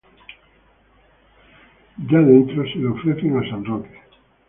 Ya 2.09 2.17
dentro, 2.21 2.63
se 2.67 2.79
lo 2.79 2.93
ofrecen 2.93 3.37
a 3.37 3.47
San 3.51 3.63
Roque. 3.65 4.01